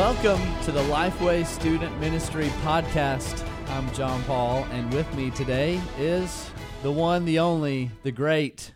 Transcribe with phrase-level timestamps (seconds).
[0.00, 3.46] Welcome to the Lifeway Student Ministry Podcast.
[3.68, 6.50] I'm John Paul, and with me today is
[6.82, 8.72] the one, the only, the great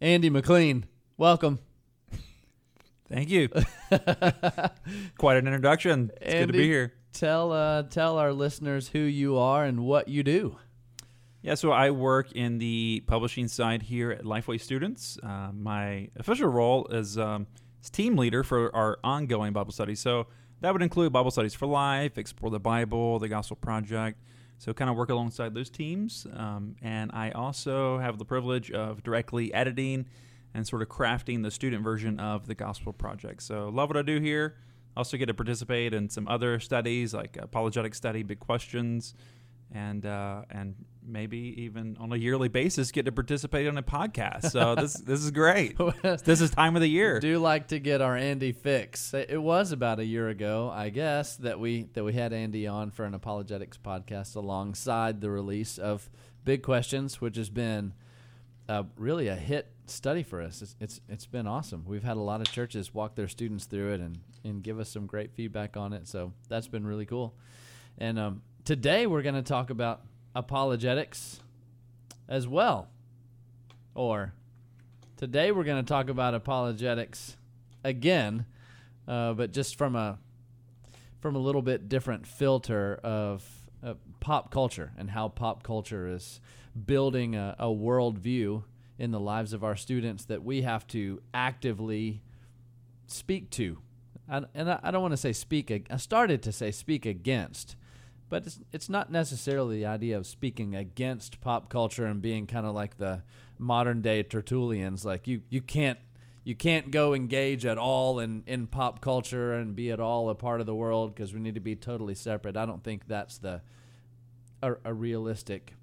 [0.00, 0.86] Andy McLean.
[1.16, 1.58] Welcome.
[3.08, 3.48] Thank you.
[5.18, 6.12] Quite an introduction.
[6.20, 6.92] It's good to be here.
[7.12, 10.58] Tell uh, tell our listeners who you are and what you do.
[11.42, 15.18] Yeah, so I work in the publishing side here at Lifeway Students.
[15.24, 17.48] Uh, my official role is, um,
[17.82, 19.96] is team leader for our ongoing Bible study.
[19.96, 20.28] So
[20.62, 24.18] that would include Bible studies for life, explore the Bible, the Gospel Project.
[24.58, 26.24] So kind of work alongside those teams.
[26.36, 30.06] Um, and I also have the privilege of directly editing
[30.54, 33.42] and sort of crafting the student version of the Gospel Project.
[33.42, 34.54] So love what I do here.
[34.96, 39.14] Also get to participate in some other studies like apologetic study, big questions,
[39.72, 44.50] and uh, and maybe even on a yearly basis get to participate in a podcast.
[44.50, 45.76] So this this is great.
[46.24, 47.20] This is time of the year.
[47.20, 49.14] do like to get our Andy fix.
[49.14, 52.66] It it was about a year ago, I guess, that we that we had Andy
[52.66, 56.10] on for an apologetics podcast alongside the release of
[56.44, 57.94] Big Questions, which has been
[58.68, 60.62] uh, really a hit study for us.
[60.62, 61.84] It's, it's it's been awesome.
[61.86, 64.90] We've had a lot of churches walk their students through it and and give us
[64.90, 66.08] some great feedback on it.
[66.08, 67.34] So that's been really cool.
[67.98, 70.02] And um, today we're going to talk about
[70.34, 71.40] apologetics
[72.28, 72.88] as well,
[73.94, 74.32] or
[75.22, 77.36] Today we're going to talk about apologetics
[77.84, 78.44] again,
[79.06, 80.18] uh, but just from a
[81.20, 83.48] from a little bit different filter of
[83.84, 86.40] uh, pop culture and how pop culture is
[86.86, 88.64] building a, a worldview
[88.98, 92.20] in the lives of our students that we have to actively
[93.06, 93.78] speak to.
[94.28, 95.86] I, and I, I don't want to say speak.
[95.88, 97.76] I started to say speak against,
[98.32, 102.64] but it's, it's not necessarily the idea of speaking against pop culture and being kind
[102.64, 103.22] of like the
[103.58, 105.04] modern day Tertullians.
[105.04, 105.98] Like you, you can't
[106.42, 110.34] you can't go engage at all in, in pop culture and be at all a
[110.34, 112.56] part of the world because we need to be totally separate.
[112.56, 113.60] I don't think that's the
[114.62, 115.74] a, a realistic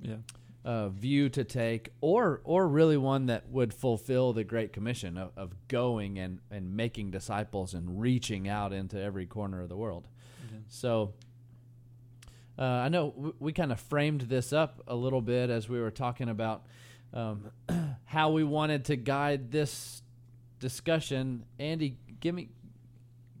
[0.00, 0.16] Yeah.
[0.64, 5.30] uh, view to take, or or really one that would fulfill the Great Commission of,
[5.36, 10.08] of going and, and making disciples and reaching out into every corner of the world.
[10.68, 11.12] So
[12.58, 15.90] uh, I know we kind of framed this up a little bit as we were
[15.90, 16.64] talking about
[17.12, 17.50] um,
[18.04, 20.02] how we wanted to guide this
[20.58, 21.44] discussion.
[21.58, 22.48] Andy, give me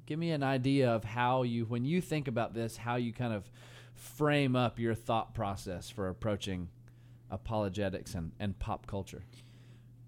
[0.06, 3.32] give me an idea of how you, when you think about this, how you kind
[3.32, 3.50] of
[3.94, 6.68] frame up your thought process for approaching
[7.30, 9.24] apologetics and, and pop culture.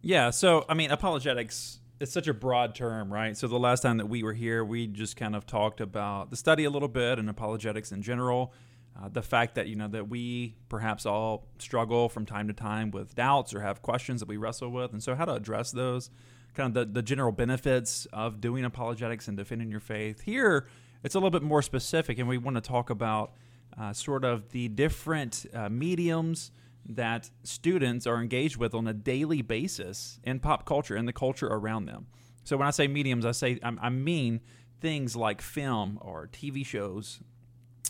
[0.01, 0.31] Yeah.
[0.31, 3.37] So, I mean, apologetics, it's such a broad term, right?
[3.37, 6.37] So, the last time that we were here, we just kind of talked about the
[6.37, 8.53] study a little bit and apologetics in general.
[9.01, 12.91] Uh, the fact that, you know, that we perhaps all struggle from time to time
[12.91, 14.93] with doubts or have questions that we wrestle with.
[14.93, 16.11] And so, how to address those,
[16.55, 20.23] kind of the, the general benefits of doing apologetics and defending your faith.
[20.23, 20.67] Here,
[21.05, 23.35] it's a little bit more specific, and we want to talk about
[23.81, 26.51] uh, sort of the different uh, mediums
[26.89, 31.47] that students are engaged with on a daily basis in pop culture and the culture
[31.47, 32.07] around them.
[32.45, 34.41] So when I say mediums, I say I, I mean
[34.81, 37.21] things like film or TV shows.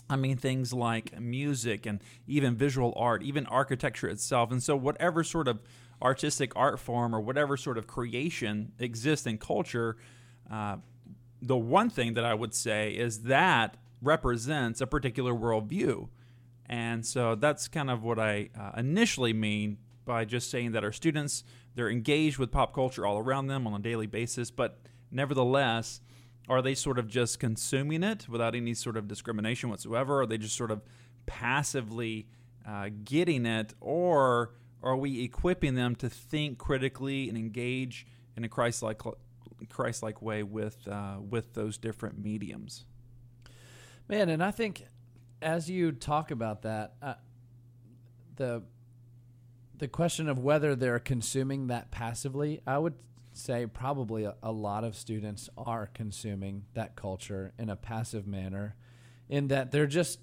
[0.09, 4.51] I mean things like music and even visual art, even architecture itself.
[4.51, 5.59] And so whatever sort of
[6.01, 9.97] artistic art form or whatever sort of creation exists in culture,
[10.51, 10.77] uh,
[11.41, 16.09] the one thing that I would say is that represents a particular worldview.
[16.65, 20.91] And so that's kind of what I uh, initially mean by just saying that our
[20.91, 21.43] students,
[21.75, 24.79] they're engaged with pop culture all around them on a daily basis, but
[25.11, 26.01] nevertheless,
[26.49, 30.21] are they sort of just consuming it without any sort of discrimination whatsoever?
[30.21, 30.81] Are they just sort of
[31.25, 32.27] passively
[32.67, 33.73] uh, getting it?
[33.79, 39.01] Or are we equipping them to think critically and engage in a Christ-like,
[39.69, 42.85] Christ-like way with, uh, with those different mediums?
[44.07, 44.87] Man, and I think
[45.41, 47.13] as you talk about that, uh,
[48.35, 48.63] the
[49.77, 52.95] the question of whether they're consuming that passively, I would
[53.39, 58.75] say probably a, a lot of students are consuming that culture in a passive manner,
[59.27, 60.19] in that they're just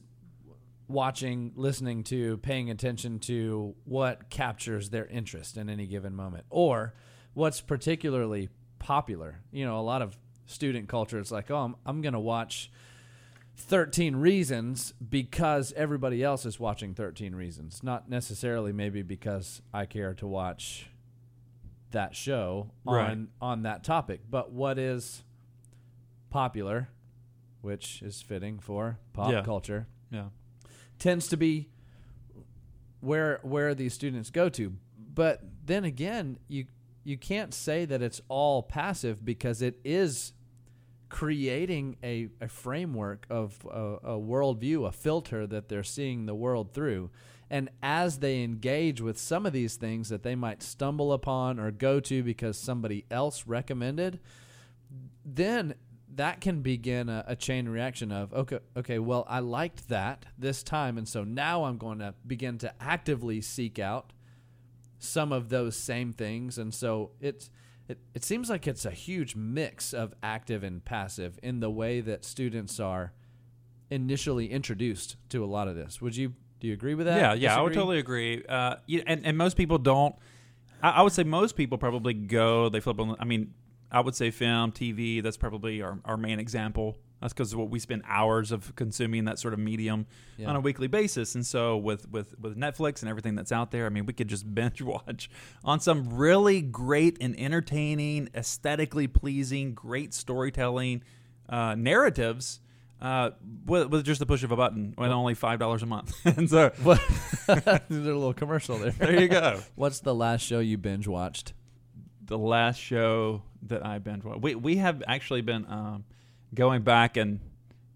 [0.89, 6.95] watching, listening to, paying attention to what captures their interest in any given moment, or
[7.35, 8.49] what's particularly
[8.79, 9.41] popular.
[9.51, 10.17] You know, a lot of
[10.47, 12.71] student culture, it's like, oh, I'm, I'm going to watch
[13.57, 20.15] 13 Reasons because everybody else is watching 13 Reasons, not necessarily maybe because I care
[20.15, 20.89] to watch
[21.97, 23.29] that show on Right.
[23.41, 24.21] on that topic.
[24.31, 25.25] But what is
[26.31, 26.89] popular,
[27.63, 29.43] which is fitting for pop Yeah.
[29.43, 30.29] culture, Yeah.
[30.99, 31.69] tends to be
[33.01, 34.75] where where these students go to.
[35.15, 36.67] But then again, you
[37.05, 40.33] you can't say that it's all passive because it is
[41.09, 46.73] creating a, a framework of a, a worldview, a filter that they're seeing the world
[46.73, 47.11] through.
[47.49, 51.71] And as they engage with some of these things that they might stumble upon or
[51.71, 54.21] go to because somebody else recommended,
[55.25, 55.75] then
[56.15, 60.63] that can begin a, a, chain reaction of okay okay well i liked that this
[60.63, 64.13] time and so now i'm going to begin to actively seek out
[64.99, 66.59] some of those same things.
[66.59, 67.51] And so it's
[67.89, 72.01] it, it seems like it's a huge mix of active and passive in the way
[72.01, 73.13] that students are
[73.91, 76.03] initially introduced to a lot of this.
[76.03, 76.35] Would you
[76.67, 77.49] do you agree with that yeah yeah Disagree?
[77.49, 80.17] i would totally agree uh, yeah, and, and most people don't
[80.83, 83.55] I, I would say most people probably go they flip on i mean
[83.91, 85.23] I would say film, TV.
[85.23, 86.99] That's probably our, our main example.
[87.21, 90.49] That's because what we spend hours of consuming that sort of medium yeah.
[90.49, 91.35] on a weekly basis.
[91.35, 94.29] And so with, with with Netflix and everything that's out there, I mean, we could
[94.29, 95.31] just binge watch
[95.65, 101.03] on some really great and entertaining, aesthetically pleasing, great storytelling
[101.49, 102.61] uh, narratives.
[103.01, 103.31] Uh,
[103.67, 106.49] with, with just the push of a button, with only five dollars a month, and
[106.49, 107.01] so what?
[107.49, 108.93] a little commercial there.
[108.93, 109.61] There you go.
[109.75, 111.53] What's the last show you binge watched?
[112.25, 114.41] The last show that I binge watched.
[114.41, 116.05] We we have actually been um,
[116.55, 117.41] going back and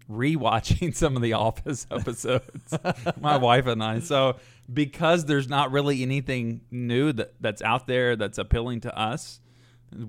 [0.09, 2.77] rewatching some of the Office episodes.
[3.19, 3.99] my wife and I.
[3.99, 4.35] So
[4.71, 9.39] because there's not really anything new that that's out there that's appealing to us.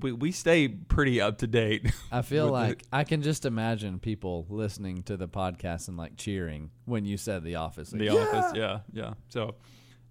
[0.00, 1.92] We, we stay pretty up to date.
[2.12, 6.70] I feel like I can just imagine people listening to the podcast and like cheering
[6.84, 7.92] when you said The Office.
[7.92, 8.20] Like, the yeah!
[8.20, 9.14] Office, yeah, yeah.
[9.28, 9.56] So,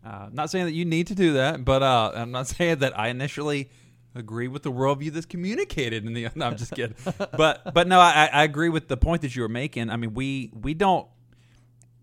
[0.06, 2.98] uh, not saying that you need to do that, but uh, I'm not saying that
[3.00, 3.70] I initially
[4.14, 6.28] agree with the worldview that's communicated in the.
[6.36, 6.96] No, I'm just kidding.
[7.38, 9.90] but but no, I, I agree with the point that you were making.
[9.90, 11.08] I mean, we we don't.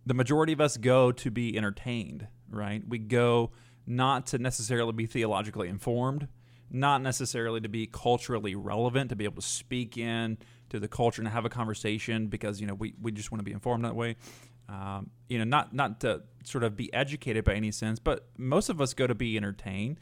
[0.06, 2.82] The majority of us go to be entertained, right?
[2.87, 3.50] We go
[3.87, 6.29] not to necessarily be theologically informed,
[6.70, 10.38] not necessarily to be culturally relevant, to be able to speak in
[10.70, 13.44] to the culture and have a conversation because you know we, we just want to
[13.44, 14.17] be informed that way.
[14.69, 18.69] Um, you know, not not to sort of be educated by any sense, but most
[18.69, 19.99] of us go to be entertained.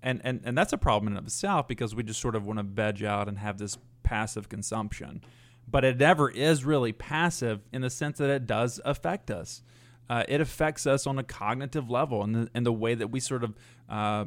[0.00, 2.58] And, and and that's a problem in of itself because we just sort of want
[2.58, 5.22] to veg out and have this passive consumption.
[5.70, 9.62] But it never is really passive in the sense that it does affect us.
[10.08, 13.20] Uh, it affects us on a cognitive level and the, and the way that we
[13.20, 13.54] sort of
[13.88, 14.24] uh,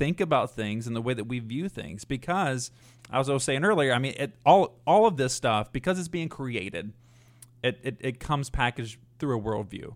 [0.00, 2.70] think about things and the way that we view things because
[3.12, 6.08] as I was saying earlier I mean it, all all of this stuff because it's
[6.08, 6.94] being created
[7.62, 9.92] it, it, it comes packaged through a worldview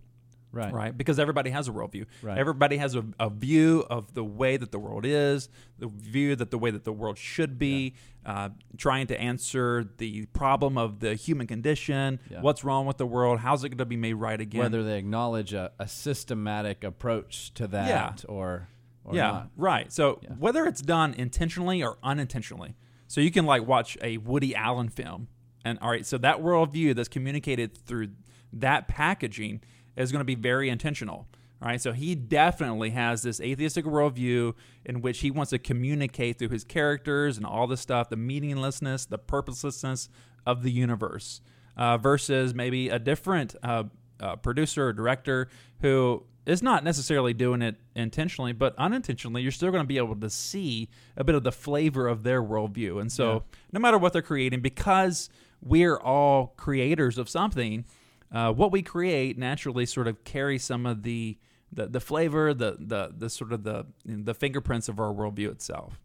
[0.51, 0.71] Right.
[0.71, 0.97] Right.
[0.97, 2.05] Because everybody has a worldview.
[2.21, 2.37] Right.
[2.37, 5.49] Everybody has a, a, view of the way that the world is,
[5.79, 7.93] the view that the way that the world should be,
[8.25, 8.31] yeah.
[8.31, 12.39] uh, trying to answer the problem of the human condition, yeah.
[12.39, 14.61] what's wrong with the world, how's it going to be made right again.
[14.61, 18.31] Whether they acknowledge a, a systematic approach to that yeah.
[18.31, 18.69] or, or
[19.11, 19.49] yeah, not.
[19.55, 19.91] right.
[19.91, 22.75] So whether it's done intentionally or unintentionally.
[23.07, 25.27] So you can like watch a Woody Allen film.
[25.63, 28.09] And all right, so that worldview that's communicated through
[28.53, 29.61] that packaging–
[29.95, 31.27] is going to be very intentional.
[31.61, 34.53] Right, so he definitely has this atheistic worldview
[34.85, 39.05] in which he wants to communicate through his characters and all this stuff, the meaninglessness,
[39.05, 40.09] the purposelessness
[40.45, 41.41] of the universe,
[41.77, 43.83] uh, versus maybe a different uh,
[44.19, 45.47] uh, producer or director
[45.79, 50.15] who is not necessarily doing it intentionally, but unintentionally, you're still going to be able
[50.15, 53.01] to see a bit of the flavor of their worldview.
[53.01, 53.39] And so, yeah.
[53.73, 55.29] no matter what they're creating, because
[55.61, 57.85] we're all creators of something
[58.31, 61.37] uh, what we create naturally sort of carries some of the
[61.71, 65.99] the, the flavor, the, the the sort of the the fingerprints of our worldview itself.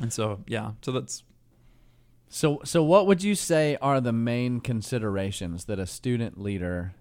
[0.00, 1.22] And so, yeah, so that's
[2.28, 2.60] so.
[2.64, 6.94] So, what would you say are the main considerations that a student leader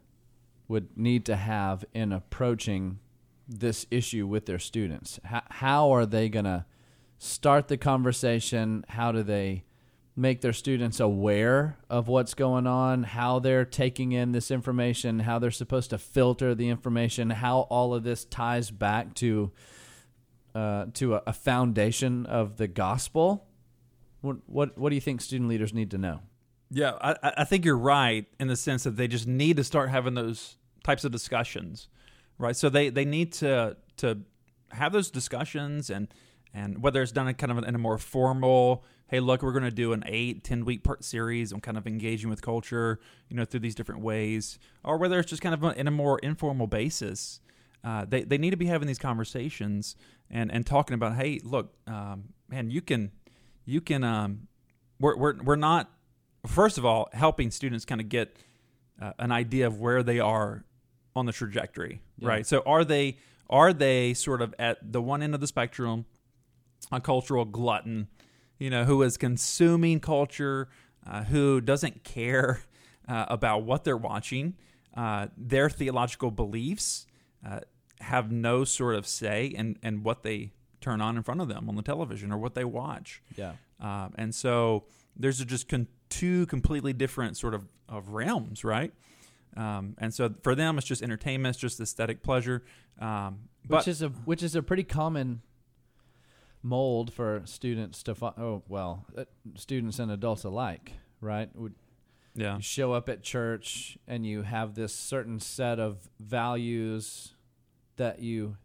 [0.73, 2.97] would need to have in approaching
[3.47, 5.19] this issue with their students?
[5.23, 6.65] How, how are they going to
[7.19, 8.83] start the conversation?
[8.89, 9.65] How do they
[10.15, 15.37] make their students aware of what's going on, how they're taking in this information, how
[15.37, 19.51] they're supposed to filter the information, how all of this ties back to
[20.55, 23.47] uh, to a, a, foundation of the gospel.
[24.21, 26.19] What, what what do you think student leaders need to know?
[26.69, 29.89] Yeah, I, I think you're right in the sense that they just need to start
[29.89, 31.87] having those types of discussions,
[32.37, 32.55] right?
[32.55, 34.19] So they they need to to
[34.71, 36.07] have those discussions and
[36.53, 39.63] and whether it's done in kind of in a more formal hey, look, we're going
[39.63, 42.99] to do an eight, 10 week part series on kind of engaging with culture,
[43.29, 46.17] you know, through these different ways, or whether it's just kind of in a more
[46.23, 47.39] informal basis.
[47.83, 49.95] Uh, they, they need to be having these conversations
[50.31, 53.11] and, and talking about, hey, look, um, man, you can,
[53.65, 54.47] you can, um,
[54.99, 55.91] we're, we're, we're not,
[56.47, 58.35] first of all, helping students kind of get
[58.99, 60.65] uh, an idea of where they are
[61.15, 62.27] on the trajectory, yeah.
[62.27, 62.47] right?
[62.47, 63.17] So are they,
[63.49, 66.05] are they sort of at the one end of the spectrum,
[66.91, 68.07] a cultural glutton,
[68.59, 70.69] you know, who is consuming culture,
[71.05, 72.61] uh, who doesn't care
[73.07, 74.55] uh, about what they're watching.
[74.95, 77.07] Uh, their theological beliefs
[77.45, 77.59] uh,
[77.99, 80.51] have no sort of say in, in what they
[80.81, 83.21] turn on in front of them on the television or what they watch.
[83.35, 83.53] Yeah.
[83.79, 88.93] Um, and so there's just con- two completely different sort of, of realms, right?
[89.55, 92.63] Um, and so for them, it's just entertainment, it's just aesthetic pleasure.
[92.99, 95.41] Um, but which is a which is a pretty common
[96.61, 99.23] mold for students to fo- oh well uh,
[99.55, 100.93] students and adults alike
[101.23, 101.49] right?
[101.55, 101.73] Would
[102.35, 107.33] yeah, you show up at church and you have this certain set of values
[107.95, 108.57] that you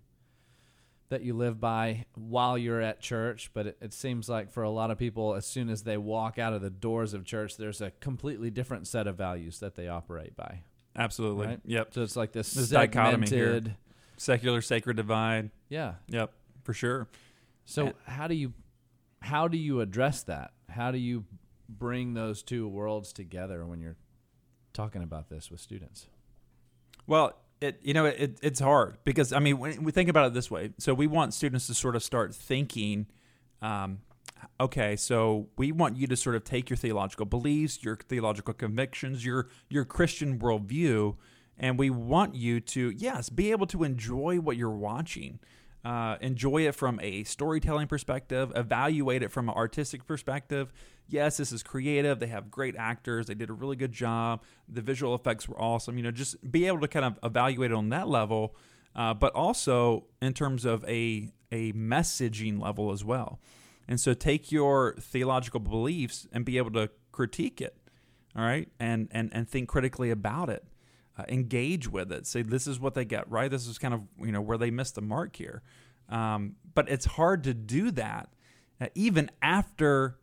[1.10, 4.70] that you live by while you're at church but it, it seems like for a
[4.70, 7.80] lot of people as soon as they walk out of the doors of church there's
[7.80, 10.62] a completely different set of values that they operate by
[10.98, 11.46] absolutely.
[11.46, 11.60] Right?
[11.64, 11.94] Yep.
[11.94, 13.62] so it's like this, This dichotomy here.
[14.16, 15.50] Secular sacred divide.
[15.68, 16.32] yeah Yep,
[16.64, 17.06] for sure.
[17.64, 18.52] So And- how do you
[19.20, 20.52] how do you address that?
[20.68, 21.24] How do you
[21.68, 23.96] bring those two worlds together when you're
[24.72, 26.06] talking about this with students?
[27.06, 30.34] Well, it you know it, it's hard because I mean when we think about it
[30.34, 33.06] this way, so we want students to sort of start thinking,
[33.62, 34.00] um,
[34.60, 39.24] okay, so we want you to sort of take your theological beliefs, your theological convictions,
[39.24, 41.16] your your Christian worldview,
[41.56, 45.38] and we want you to yes be able to enjoy what you're watching.
[45.84, 50.72] Uh, enjoy it from a storytelling perspective, evaluate it from an artistic perspective.
[51.06, 52.18] Yes, this is creative.
[52.18, 53.26] They have great actors.
[53.26, 54.42] They did a really good job.
[54.68, 55.96] The visual effects were awesome.
[55.96, 58.54] You know, just be able to kind of evaluate it on that level,
[58.94, 63.40] uh, but also in terms of a a messaging level as well.
[63.88, 67.76] And so take your theological beliefs and be able to critique it,
[68.36, 70.64] all right, and and and think critically about it
[71.18, 72.26] uh, engage with it.
[72.26, 73.50] Say this is what they get right.
[73.50, 75.62] This is kind of you know where they missed the mark here.
[76.08, 78.30] Um, but it's hard to do that
[78.80, 80.18] uh, even after,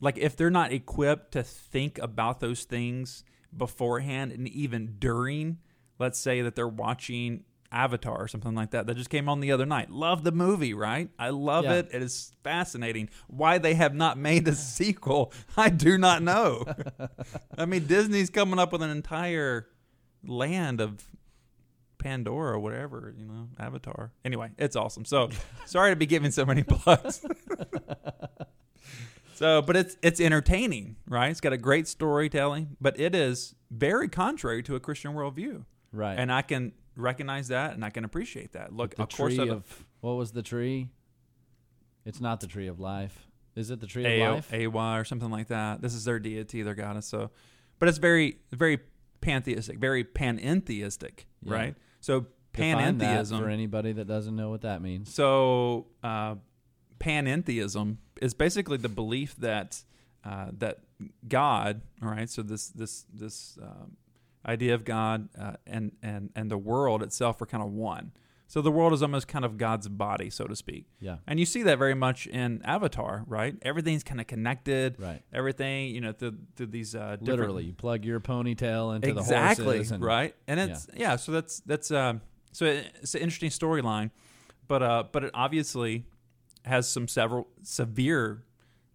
[0.00, 3.24] like if they're not equipped to think about those things
[3.56, 5.58] beforehand and even during.
[5.96, 7.44] Let's say that they're watching
[7.74, 9.90] Avatar or something like that that just came on the other night.
[9.90, 11.10] Love the movie, right?
[11.18, 11.74] I love Yeah.
[11.74, 11.88] it.
[11.92, 13.10] It is fascinating.
[13.26, 16.64] Why they have not made a sequel, I do not know.
[17.58, 19.66] I mean, Disney's coming up with an entire
[20.24, 21.04] land of
[21.98, 24.12] Pandora whatever, you know, Avatar.
[24.24, 25.04] Anyway, it's awesome.
[25.04, 25.30] So
[25.66, 27.24] sorry to be giving so many plugs.
[29.34, 31.30] so, but it's it's entertaining, right?
[31.30, 36.18] It's got a great storytelling, but it is very contrary to a Christian worldview, Right.
[36.18, 38.72] and I can recognize that and I can appreciate that.
[38.74, 40.88] Look, the of course, tree of what was the tree?
[42.04, 43.26] It's not the tree of life.
[43.56, 44.52] Is it the tree A- of life?
[44.52, 45.80] AY or something like that.
[45.80, 47.06] This is their deity, their goddess.
[47.06, 47.30] So,
[47.78, 48.80] but it's very, very
[49.20, 51.52] pantheistic, very panentheistic, Yeah.
[51.54, 51.74] right?
[52.00, 53.38] So panentheism.
[53.38, 55.12] for anybody that doesn't know what that means.
[55.14, 56.36] So uh,
[56.98, 59.82] panentheism is basically the belief that
[60.24, 60.78] uh, that
[61.28, 62.28] God, all right.
[62.30, 63.96] So this this this um,
[64.46, 68.12] idea of God uh, and and and the world itself are kind of one.
[68.46, 70.86] So the world is almost kind of God's body, so to speak.
[71.00, 71.16] Yeah.
[71.26, 73.56] And you see that very much in Avatar, right?
[73.62, 74.96] Everything's kind of connected.
[74.98, 75.22] Right.
[75.32, 79.64] Everything, you know, through, through these uh, different Literally, you plug your ponytail into exactly
[79.64, 79.90] the horses.
[79.92, 80.36] And, right.
[80.46, 81.16] And it's yeah.
[81.16, 82.20] so that's that's um,
[82.52, 84.10] so it's an interesting storyline,
[84.68, 86.04] but uh, but it obviously
[86.64, 88.44] has some several severe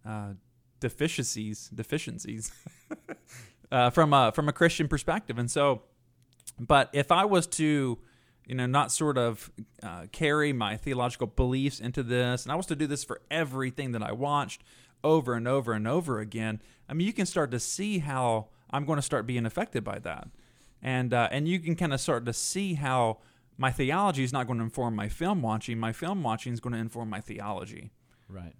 [0.06, 0.34] uh,
[0.80, 2.52] deficiencies deficiencies
[3.70, 5.82] uh, from a from a Christian perspective, and so,
[6.58, 7.98] but if I was to
[8.50, 9.48] you know, not sort of
[9.80, 12.42] uh, carry my theological beliefs into this.
[12.42, 14.64] And I was to do this for everything that I watched
[15.04, 16.60] over and over and over again.
[16.88, 20.00] I mean, you can start to see how I'm going to start being affected by
[20.00, 20.28] that,
[20.82, 23.18] and uh, and you can kind of start to see how
[23.56, 25.78] my theology is not going to inform my film watching.
[25.78, 27.92] My film watching is going to inform my theology.
[28.28, 28.54] Right.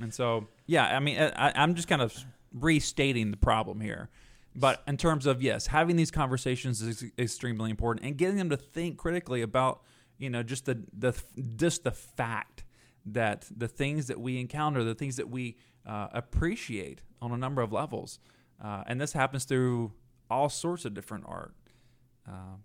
[0.00, 2.14] And so, yeah, I mean, I, I'm just kind of
[2.52, 4.10] restating the problem here.
[4.56, 8.56] But in terms of yes, having these conversations is extremely important, and getting them to
[8.56, 9.82] think critically about
[10.18, 11.12] you know just the the
[11.56, 12.64] just the fact
[13.06, 15.56] that the things that we encounter, the things that we
[15.86, 18.18] uh, appreciate on a number of levels,
[18.62, 19.92] uh, and this happens through
[20.30, 21.54] all sorts of different art.
[22.26, 22.56] Uh,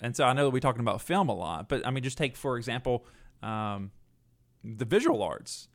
[0.00, 2.18] and so I know that we're talking about film a lot, but I mean, just
[2.18, 3.04] take for example
[3.42, 3.90] um,
[4.64, 5.68] the visual arts.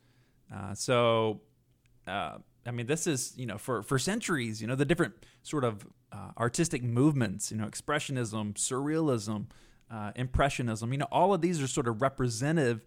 [0.54, 1.40] Uh, so,
[2.06, 5.64] uh, I mean, this is you know for for centuries, you know, the different sort
[5.64, 9.46] of uh, artistic movements, you know, expressionism, surrealism,
[9.90, 10.92] uh, impressionism.
[10.92, 12.84] You know, all of these are sort of representative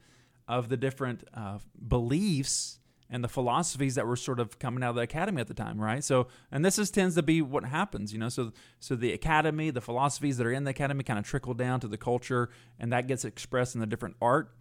[0.47, 4.95] of the different uh, beliefs and the philosophies that were sort of coming out of
[4.95, 6.03] the academy at the time, right?
[6.03, 8.29] So, and this is tends to be what happens, you know.
[8.29, 11.79] So, so the academy, the philosophies that are in the academy, kind of trickle down
[11.81, 12.49] to the culture,
[12.79, 14.51] and that gets expressed in the different art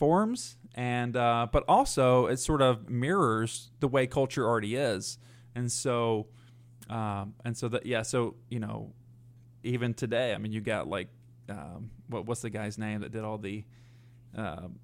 [0.00, 5.18] forms, and uh, but also it sort of mirrors the way culture already is.
[5.54, 6.26] and so
[6.88, 8.92] um, and so that yeah, so you know,
[9.62, 11.08] even today, I mean, you got like
[11.48, 13.64] um, what what's the guy's name that did all the
[14.34, 14.78] um,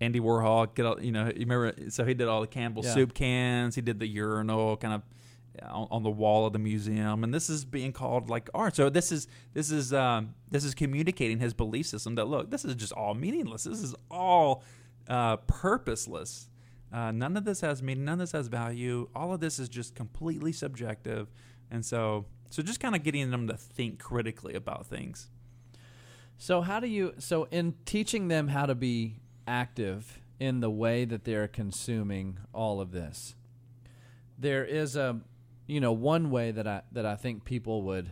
[0.00, 0.74] Andy Warhol?
[0.74, 1.74] Get all, you know, you remember?
[1.90, 2.94] So he did all the Campbell Yeah.
[2.94, 3.74] soup cans.
[3.74, 5.02] He did the urinal kind of
[5.62, 8.76] on, on the wall of the museum, and this is being called like art.
[8.76, 12.64] So this is this is um, this is communicating his belief system that look, this
[12.64, 13.64] is just all meaningless.
[13.64, 14.62] This is all
[15.08, 16.48] uh, purposeless.
[16.92, 18.04] Uh, none of this has meaning.
[18.04, 19.08] None of this has value.
[19.14, 21.28] All of this is just completely subjective,
[21.70, 25.30] and so so just kind of getting them to think critically about things.
[26.36, 31.04] So how do you so in teaching them how to be active in the way
[31.04, 33.34] that they're consuming all of this?
[34.38, 35.20] There is a
[35.70, 38.10] you know one way that I that I think people would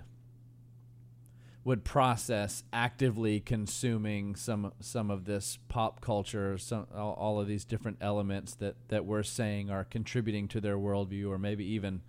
[1.64, 7.64] would process actively consuming some some of this pop culture, some all, all of these
[7.64, 12.02] different elements that that we're saying are contributing to their worldview, or maybe even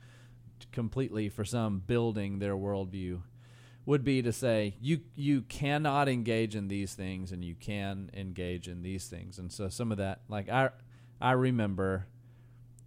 [0.71, 3.21] completely for some building their worldview
[3.85, 8.67] would be to say you you cannot engage in these things and you can engage
[8.67, 9.39] in these things.
[9.39, 10.69] And so some of that like i
[11.19, 12.05] i remember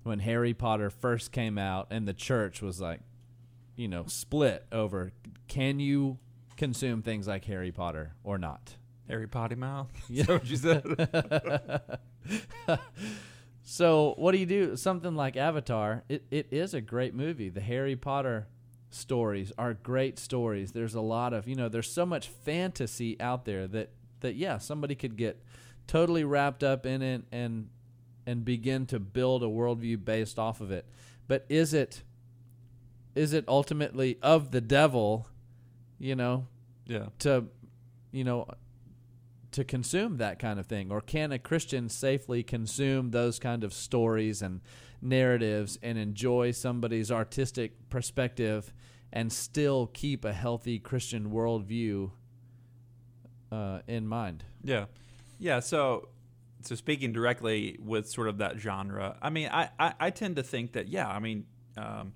[0.02, 3.00] when harry potter first came out and the church was like
[3.76, 5.12] you know split over
[5.48, 6.18] can you
[6.56, 8.76] consume things like harry potter or not
[9.08, 9.90] Harry Potty mouth.
[10.08, 10.24] Yeah.
[10.24, 10.84] What you said?
[13.62, 14.76] so what do you do?
[14.76, 16.04] Something like Avatar.
[16.08, 17.48] It it is a great movie.
[17.48, 18.48] The Harry Potter
[18.90, 20.72] stories are great stories.
[20.72, 21.68] There's a lot of you know.
[21.68, 23.90] There's so much fantasy out there that
[24.20, 25.42] that yeah, somebody could get
[25.86, 27.68] totally wrapped up in it and
[28.26, 30.86] and begin to build a worldview based off of it.
[31.28, 32.02] But is it
[33.14, 35.28] is it ultimately of the devil?
[35.98, 36.48] You know,
[36.86, 37.06] yeah.
[37.20, 37.46] to
[38.10, 38.46] you know
[39.52, 43.74] to consume that kind of thing or can a christian safely consume those kind of
[43.74, 44.62] stories and
[45.02, 48.72] narratives and enjoy somebody's artistic perspective
[49.12, 52.10] and still keep a healthy christian worldview
[53.52, 54.86] uh, in mind Yeah,
[55.38, 55.60] yeah.
[55.60, 56.08] So,
[56.64, 60.42] so speaking directly with sort of that genre, I mean, I, I, I tend to
[60.42, 61.44] think that yeah, I mean,
[61.76, 62.12] um,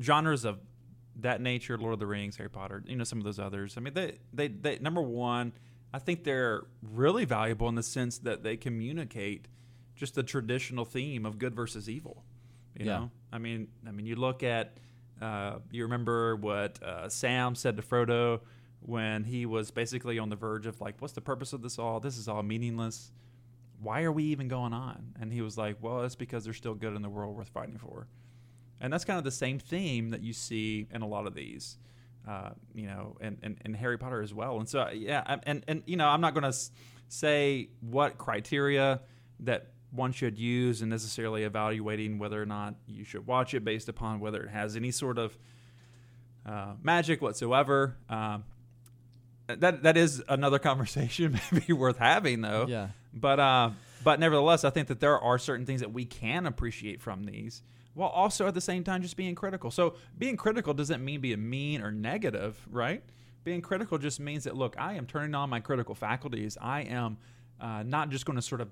[0.00, 0.58] genres of
[1.16, 3.74] that nature, Lord of the Rings, Harry Potter, you know, some of those others.
[3.76, 5.52] I mean, they, they, they number one,
[5.92, 9.48] I think they're really valuable in the sense that they communicate
[9.96, 12.24] just the traditional theme of good versus evil.
[12.78, 12.98] You Yeah.
[12.98, 14.78] know, I mean, I mean, you look at,
[15.20, 18.40] uh, you remember what uh, Sam said to Frodo
[18.80, 22.00] when he was basically on the verge of like, what's the purpose of this all?
[22.00, 23.10] This is all meaningless.
[23.82, 25.14] Why are we even going on?
[25.20, 27.78] And he was like, well, it's because there's still good in the world worth fighting
[27.78, 28.06] for.
[28.80, 31.76] And that's kind of the same theme that you see in a lot of these,
[32.28, 34.58] uh, you know, and, and, and Harry Potter as well.
[34.58, 36.58] And so, yeah, and, and, you know, I'm not going to
[37.08, 39.00] say what criteria
[39.40, 43.88] that one should use in necessarily evaluating whether or not you should watch it based
[43.88, 45.36] upon whether it has any sort of
[46.46, 47.96] uh, magic whatsoever.
[48.08, 48.44] Um,
[49.48, 52.66] that that is another conversation maybe worth having though.
[52.68, 53.70] yeah But uh,
[54.04, 57.62] but nevertheless, I think that there are certain things that we can appreciate from these,
[57.94, 59.70] while also at the same time just being critical.
[59.70, 63.02] So being critical doesn't mean being mean or negative, right?
[63.44, 66.56] Being critical just means that look, I am turning on my critical faculties.
[66.60, 67.18] I am
[67.60, 68.68] uh, not just going to sort of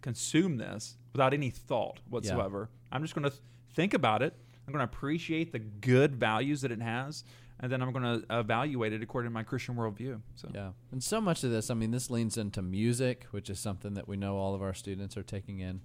[0.00, 2.70] consume this without any thought whatsoever.
[2.90, 3.42] I'm just going to th-
[3.74, 4.34] think about it.
[4.66, 7.24] I'm going to appreciate the good values that it has,
[7.62, 10.20] and then I'm going to evaluate it according to my Christian worldview.
[10.34, 10.72] So Yeah.
[10.90, 14.08] And so much of this, I mean, this leans into music, which is something that
[14.08, 15.80] we know all of our students are taking in.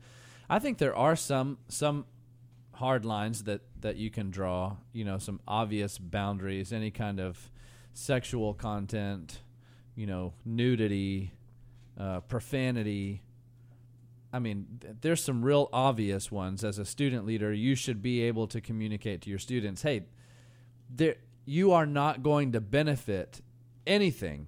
[0.49, 2.05] I think there are some some
[2.73, 7.51] hard lines that that you can draw, you know, some obvious boundaries, any kind of
[7.93, 9.41] sexual content,
[9.95, 11.33] you know, nudity,
[11.99, 13.21] uh, profanity.
[14.33, 16.63] I mean, th- there's some real obvious ones.
[16.63, 20.05] As a student leader, you should be able to communicate to your students, "Hey,
[20.89, 21.17] there
[21.49, 23.41] you are not going to benefit
[23.87, 24.47] anything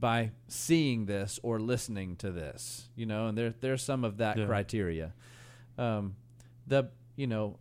[0.00, 4.36] by seeing this or listening to this you know and there there's some of that
[4.38, 4.46] Yeah.
[4.46, 5.12] criteria
[5.78, 6.16] um
[6.66, 7.58] the you know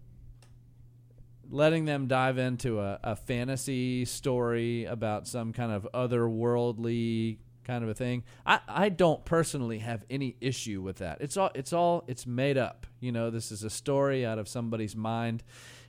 [1.49, 7.89] letting them dive into a, a fantasy story about some kind of otherworldly kind of
[7.89, 12.03] a thing i i don't personally have any issue with that it's all it's all
[12.07, 15.43] it's made up you know this is a story out of somebody's mind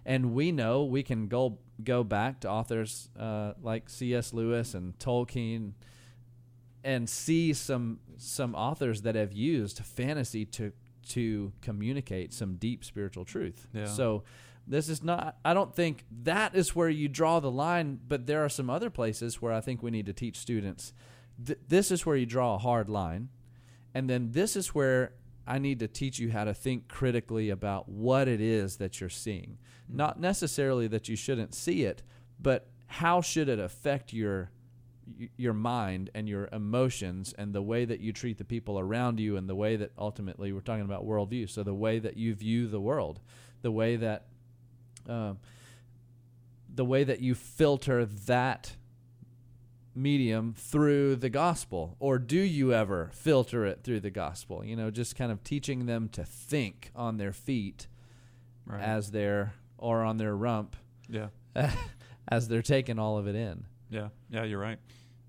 [0.04, 4.32] and we know we can go go back to authors uh, like C.S.
[4.32, 5.72] Lewis and Tolkien
[6.84, 10.72] and see some some authors that have used fantasy to
[11.10, 13.66] to communicate some deep spiritual truth.
[13.72, 13.86] Yeah.
[13.86, 14.24] So
[14.66, 18.44] this is not I don't think that is where you draw the line, but there
[18.44, 20.92] are some other places where I think we need to teach students
[21.44, 23.28] th- this is where you draw a hard line.
[23.94, 25.12] And then this is where
[25.46, 29.10] I need to teach you how to think critically about what it is that you're
[29.10, 29.58] seeing.
[29.88, 32.02] Not necessarily that you shouldn't see it,
[32.40, 34.50] but how should it affect your
[35.36, 39.36] your mind and your emotions and the way that you treat the people around you
[39.36, 41.50] and the way that ultimately we're talking about worldview.
[41.50, 43.20] So the way that you view the world,
[43.62, 44.26] the way that
[45.08, 45.38] um,
[46.72, 48.76] the way that you filter that
[49.94, 54.90] medium through the gospel or do you ever filter it through the gospel you know
[54.90, 57.86] just kind of teaching them to think on their feet
[58.64, 58.80] Right.
[58.82, 60.76] as they're or on their rump
[61.08, 61.28] yeah.
[62.28, 64.78] as they're taking all of it in Yeah, yeah, you're right.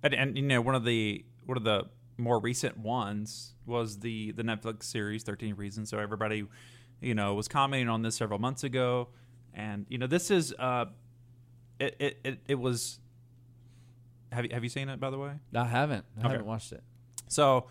[0.03, 1.85] And, and you know, one of the one of the
[2.17, 5.89] more recent ones was the the Netflix series Thirteen Reasons.
[5.89, 6.45] So everybody,
[7.01, 9.09] you know, was commenting on this several months ago,
[9.53, 10.85] and you know, this is uh,
[11.79, 12.99] it it it, it was.
[14.33, 15.31] Have you have you seen it by the way?
[15.55, 16.29] i haven't i Okay.
[16.29, 16.83] haven't watched it
[17.27, 17.67] So,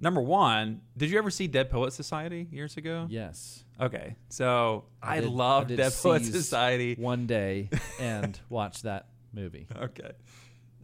[0.00, 3.06] number one, did you ever see Dead Poet Society years ago?
[3.10, 6.94] yes Okay, so I did- love did Dead Poet seize Society.
[6.96, 7.70] one day
[8.00, 10.12] and watch that movie Okay.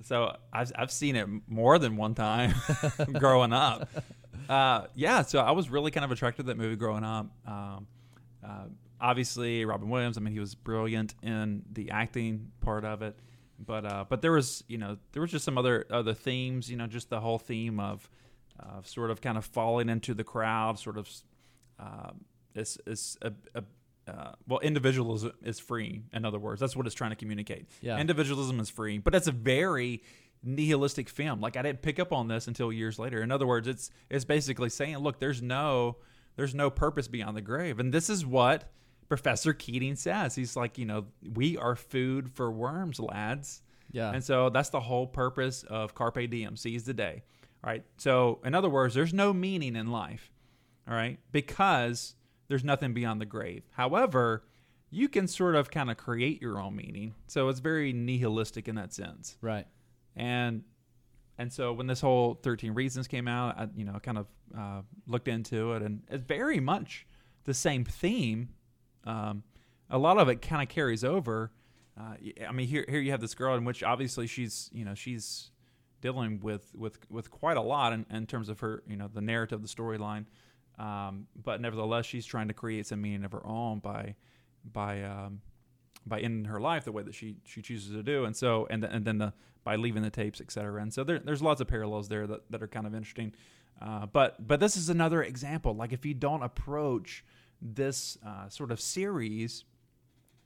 [0.02, 2.54] So I've I've seen it more than one time
[3.14, 3.88] growing up.
[4.48, 7.26] Uh, yeah, so I was really kind of attracted to that movie growing up.
[7.48, 7.86] Um,
[8.46, 8.66] uh,
[9.00, 10.16] obviously, Robin Williams.
[10.16, 13.18] I mean, he was brilliant in the acting part of it.
[13.58, 16.70] But uh, but there was you know there was just some other other themes.
[16.70, 18.08] You know, just the whole theme of
[18.60, 20.78] uh, sort of kind of falling into the crowd.
[20.78, 21.08] Sort of
[21.78, 22.10] uh,
[22.54, 23.64] is is a, a
[24.08, 26.02] uh, well, individualism is free.
[26.12, 27.66] In other words, that's what it's trying to communicate.
[27.80, 27.98] Yeah.
[27.98, 30.02] individualism is free, but it's a very
[30.42, 31.40] nihilistic film.
[31.40, 33.20] Like I didn't pick up on this until years later.
[33.22, 35.96] In other words, it's it's basically saying, look, there's no
[36.36, 38.70] there's no purpose beyond the grave, and this is what
[39.08, 40.34] Professor Keating says.
[40.34, 43.62] He's like, you know, we are food for worms, lads.
[43.92, 47.22] yeah And so that's the whole purpose of Carpe Diem, seize the day.
[47.64, 47.84] All right.
[47.96, 50.30] So, in other words, there's no meaning in life.
[50.88, 51.18] All right.
[51.32, 52.14] Because
[52.48, 53.64] there's nothing beyond the grave.
[53.72, 54.44] However,
[54.90, 57.14] you can sort of kind of create your own meaning.
[57.26, 59.36] So it's very nihilistic in that sense.
[59.40, 59.66] right
[60.14, 60.62] And
[61.38, 64.82] and so when this whole 13 reasons came out, I, you know, kind of uh,
[65.06, 67.06] looked into it and it's very much
[67.44, 68.50] the same theme.
[69.06, 69.42] Um,
[69.88, 71.52] a lot of it kind of carries over.
[71.98, 72.14] Uh,
[72.46, 75.50] I mean, here here you have this girl in which obviously she's you know she's
[76.00, 79.22] dealing with with with quite a lot in, in terms of her you know the
[79.22, 80.26] narrative, the storyline.
[80.78, 84.14] Um, but nevertheless, she's trying to create some meaning of her own by
[84.64, 85.40] by um,
[86.04, 88.82] by ending her life the way that she she chooses to do, and so and
[88.82, 89.32] th- and then the
[89.64, 90.80] by leaving the tapes, et cetera.
[90.80, 93.32] And so there, there's lots of parallels there that, that are kind of interesting.
[93.82, 95.74] Uh, but but this is another example.
[95.74, 97.24] Like if you don't approach
[97.60, 99.64] this uh, sort of series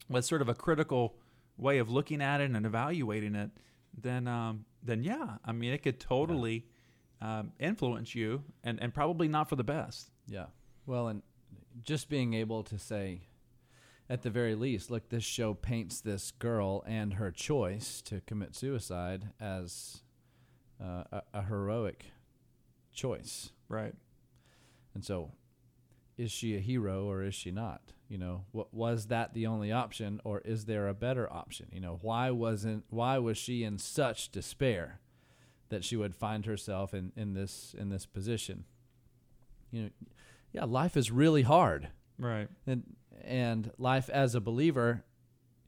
[0.09, 1.17] with sort of a critical
[1.57, 3.51] way of looking at it and evaluating it,
[3.97, 6.67] then um, then yeah, I mean it could totally
[7.21, 10.11] um, influence you, and and probably not for the best.
[10.27, 10.47] Yeah.
[10.87, 11.23] Well, and
[11.83, 13.23] just being able to say,
[14.09, 18.57] at the very least, look, this show paints this girl and her choice to commit
[18.57, 20.03] suicide as
[20.83, 22.07] uh, a, a heroic
[22.93, 23.53] choice.
[23.69, 23.95] Right.
[24.95, 25.31] And so,
[26.21, 27.81] is she a hero or is she not?
[28.09, 31.67] You know, what was that the only option, or is there a better option?
[31.73, 35.01] You know, why wasn't why was she in such despair
[35.69, 38.65] that she would find herself in, in this in this position?
[39.71, 39.91] You know,
[40.53, 42.49] yeah, life is really hard, Right.
[42.67, 42.83] and
[43.23, 45.05] and life as a believer,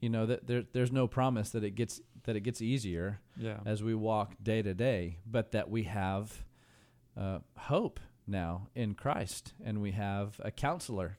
[0.01, 3.59] you know, that there there's no promise that it gets that it gets easier Yeah.
[3.65, 6.43] as we walk day to day, but that we have
[7.15, 11.17] uh, hope now in Christ, and we have a counselor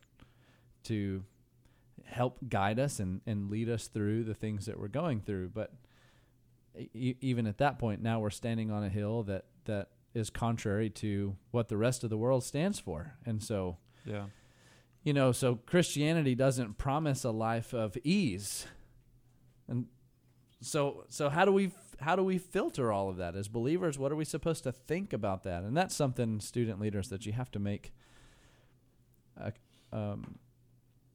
[0.85, 1.25] to
[2.05, 5.51] help guide us and, and lead us through the things that we're going through.
[5.51, 5.73] But
[6.95, 10.90] e- even at that point, now we're standing on a hill that, that is contrary
[10.90, 13.14] to what the rest of the world stands for.
[13.25, 14.27] And so, yeah.
[15.03, 18.67] you know, so Christianity doesn't promise a life of ease.
[19.69, 19.87] And
[20.61, 23.99] so so how do we how do we filter all of that as believers?
[23.99, 25.63] What are we supposed to think about that?
[25.63, 27.93] And that's something student leaders that you have to make
[29.37, 29.53] a
[29.93, 30.39] um,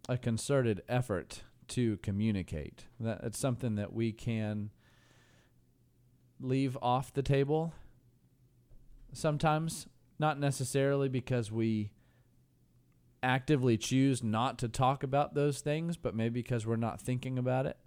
[0.08, 2.86] a concerted effort to communicate.
[3.00, 4.72] That it's something that we can
[6.39, 7.74] leave off the table
[9.13, 9.88] sometimes,
[10.18, 11.92] not necessarily because we
[13.22, 17.65] actively choose not to talk about those things, but maybe because we're not thinking about
[17.65, 17.78] it.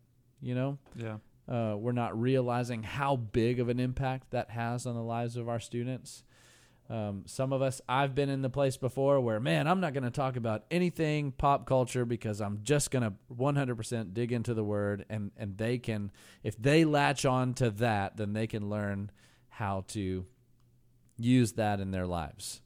[0.41, 1.19] You know, Yeah.
[1.49, 5.49] Uh, we're not realizing how big of an impact that has on the lives of
[5.49, 6.25] our students.
[6.91, 10.05] Um, some of us, I've been in the place before where, man, I'm not going
[10.05, 14.65] to talk about anything pop culture because I'm just going to 100% dig into the
[14.65, 16.11] word, and and they can,
[16.43, 19.11] if they latch on to that, then they can learn
[19.49, 20.27] how to
[21.17, 22.61] use that in their lives.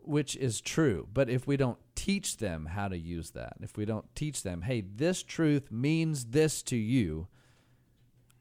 [0.00, 1.06] which is true.
[1.12, 4.62] But if we don't teach them how to use that, if we don't teach them,
[4.62, 7.28] hey, this truth means this to you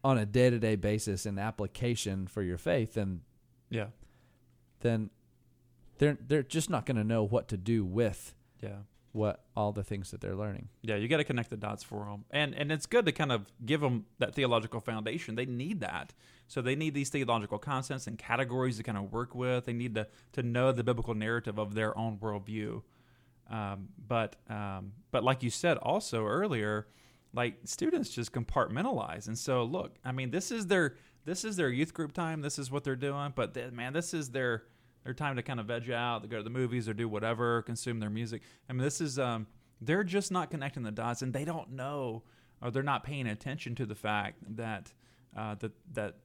[0.08, 3.22] on a day to day basis in application for your faith, then
[3.70, 3.88] Yeah.
[4.80, 5.10] then
[5.98, 8.84] they're they're just not going to know what to do with Yeah.
[9.12, 10.70] what all the things that they're learning.
[10.82, 13.34] Yeah, you got to connect the dots for them, and and it's good to kind
[13.34, 15.36] of give them that theological foundation.
[15.36, 16.14] They need that,
[16.48, 19.66] so they need these theological concepts and categories to kind of work with.
[19.66, 22.84] They need to to know the biblical narrative of their own worldview.
[23.50, 26.88] Um, but um, but like you said also earlier,
[27.34, 31.70] like students just compartmentalize, and so look, I mean, this is their this is their
[31.70, 32.42] youth group time.
[32.42, 34.64] This is what they're doing, but th- man, this is their
[35.04, 37.62] their time to kind of veg out, to go to the movies or do whatever,
[37.64, 38.42] consume their music.
[38.70, 39.48] I mean, this is um,
[39.82, 42.24] they're just not connecting the dots, and they don't know
[42.62, 44.92] or they're not paying attention to the fact that
[45.38, 46.16] uh, that that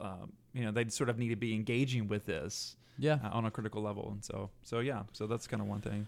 [0.00, 3.18] um, you know they sort of need to be engaging with this Yeah.
[3.22, 6.06] uh, on a critical level, and so so yeah, so that's kind of one thing.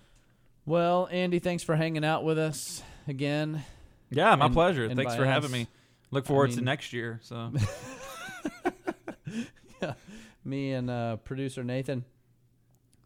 [0.65, 3.65] Well, Andy, thanks for hanging out with us again.
[4.11, 4.85] Yeah, my And- pleasure.
[4.87, 5.67] and Thanks for having me.
[6.11, 7.21] Look forward to mean- next year.
[7.23, 7.53] So
[9.83, 9.95] yeah,
[10.45, 12.05] Me and uh, producer Nathan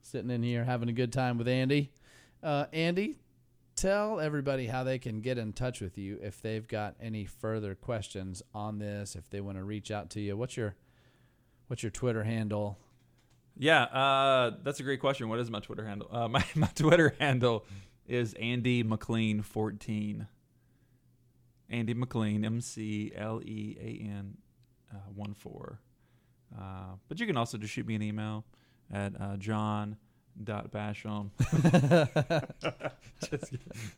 [0.01, 1.91] sitting in here having a good time with Andy.
[2.43, 3.17] Uh, Andy,
[3.77, 7.75] tell everybody how they can get in touch with you if they've got any further
[7.75, 9.17] questions on this.
[9.17, 10.75] If they want to reach out to you, what's your
[11.67, 12.79] what's your Twitter handle?
[13.59, 15.29] yeah, uh, that's a great question.
[15.29, 16.09] What is my Twitter handle?
[16.11, 17.65] Uh, my my Twitter handle
[18.07, 20.27] is Andy McLean fourteen.
[21.73, 24.37] Andy McLean, M C L E A N
[24.93, 25.81] uh, one four.
[26.57, 28.45] Uh, but you can also just shoot me an email
[28.93, 29.97] at uh, john
[30.43, 31.31] dot basham.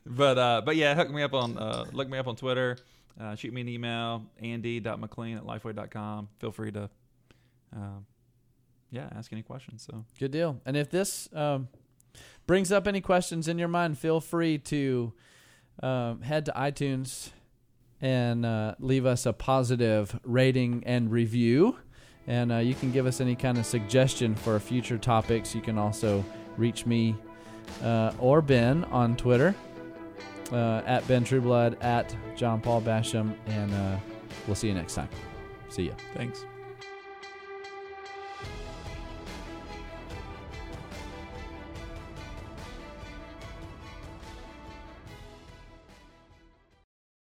[0.06, 2.76] But uh, but yeah, hook me up on uh, look me up on Twitter.
[3.20, 6.28] Uh, shoot me an email, andy.mclean at lifeway.com.
[6.40, 6.90] Feel free to,
[7.74, 8.06] um,
[8.90, 9.86] yeah, ask any questions.
[9.88, 10.60] So Good deal.
[10.66, 11.68] And if this um,
[12.46, 15.12] brings up any questions in your mind, feel free to
[15.80, 17.30] um, head to iTunes
[18.04, 21.78] and uh, leave us a positive rating and review.
[22.26, 25.54] And uh, you can give us any kind of suggestion for future topics.
[25.54, 26.22] You can also
[26.58, 27.16] reach me
[27.82, 29.54] uh, or Ben on Twitter
[30.52, 33.96] uh, at Ben Trueblood, at John Paul Basham, and uh,
[34.46, 35.08] we'll see you next time.
[35.70, 35.94] See ya.
[36.14, 36.44] thanks.